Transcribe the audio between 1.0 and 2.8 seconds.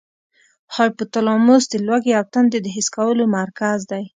تلاموس د لوږې او تندې د